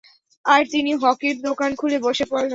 আর 0.45 0.61
তিনি 0.71 0.91
হকির 1.03 1.35
দোকান 1.41 1.71
খুলে 1.75 1.97
বসে 1.99 2.25
পরলেন। 2.25 2.49